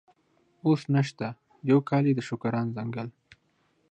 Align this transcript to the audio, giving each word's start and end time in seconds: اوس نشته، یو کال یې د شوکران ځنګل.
اوس 0.65 0.81
نشته، 0.93 1.27
یو 1.69 1.79
کال 1.89 2.03
یې 2.09 2.13
د 2.15 2.19
شوکران 2.27 2.67
ځنګل. 2.75 3.07